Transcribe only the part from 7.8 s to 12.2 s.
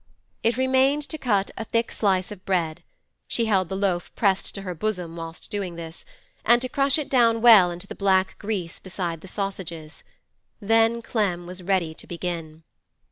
the black grease beside the sausages; then Clem was ready to